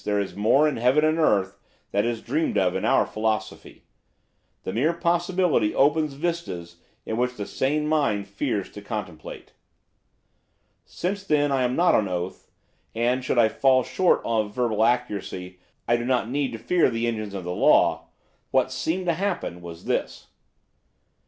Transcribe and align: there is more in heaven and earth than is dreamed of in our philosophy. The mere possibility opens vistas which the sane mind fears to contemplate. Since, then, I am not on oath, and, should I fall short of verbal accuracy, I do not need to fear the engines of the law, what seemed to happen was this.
there 0.03 0.19
is 0.19 0.35
more 0.35 0.67
in 0.67 0.77
heaven 0.77 1.05
and 1.05 1.19
earth 1.19 1.59
than 1.91 2.03
is 2.05 2.23
dreamed 2.23 2.57
of 2.57 2.75
in 2.75 2.83
our 2.83 3.05
philosophy. 3.05 3.83
The 4.63 4.73
mere 4.73 4.93
possibility 4.93 5.75
opens 5.75 6.15
vistas 6.15 6.77
which 7.05 7.35
the 7.37 7.45
sane 7.45 7.85
mind 7.87 8.27
fears 8.27 8.71
to 8.71 8.81
contemplate. 8.81 9.53
Since, 10.85 11.23
then, 11.25 11.51
I 11.51 11.61
am 11.61 11.75
not 11.75 11.93
on 11.93 12.07
oath, 12.07 12.49
and, 12.95 13.23
should 13.23 13.37
I 13.37 13.47
fall 13.47 13.83
short 13.83 14.21
of 14.25 14.55
verbal 14.55 14.83
accuracy, 14.83 15.59
I 15.87 15.97
do 15.97 16.03
not 16.05 16.27
need 16.27 16.53
to 16.53 16.57
fear 16.57 16.89
the 16.89 17.05
engines 17.05 17.35
of 17.35 17.43
the 17.43 17.51
law, 17.53 18.07
what 18.49 18.71
seemed 18.71 19.05
to 19.05 19.13
happen 19.13 19.61
was 19.61 19.85
this. 19.85 20.29